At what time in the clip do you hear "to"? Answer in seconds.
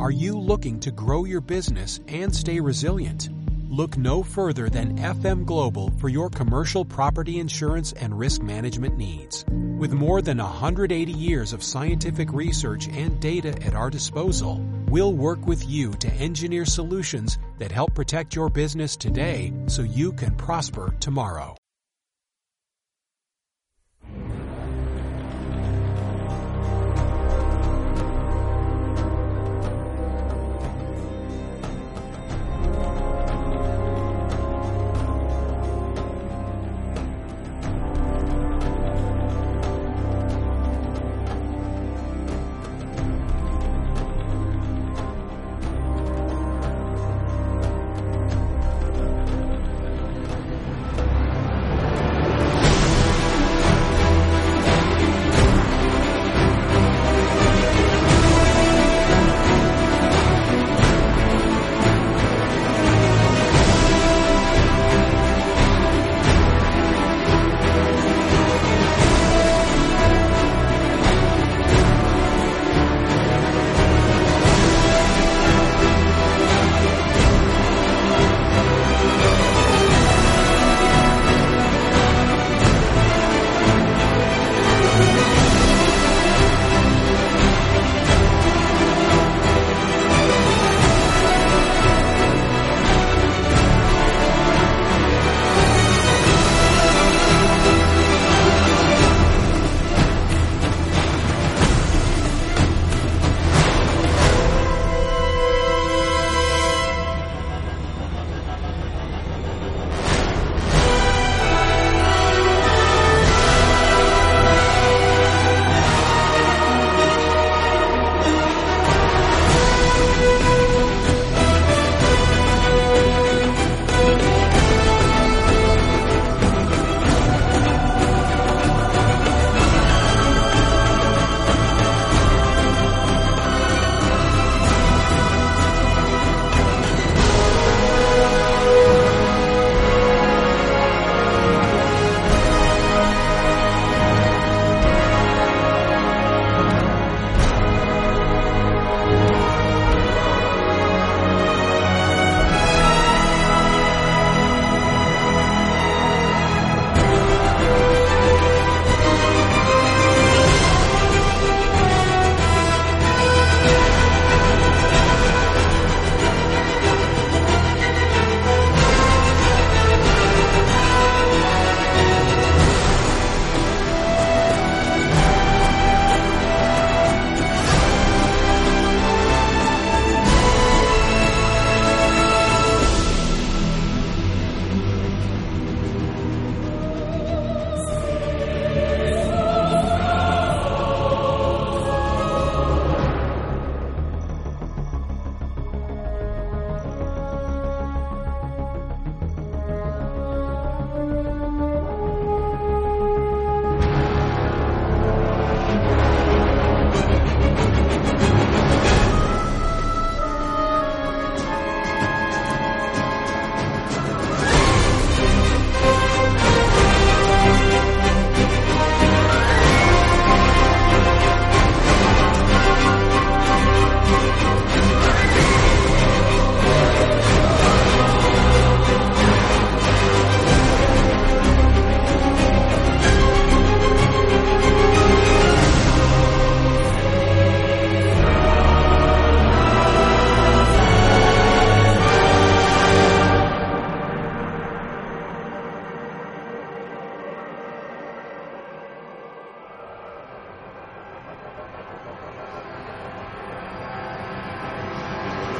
0.80-0.90, 15.92-16.08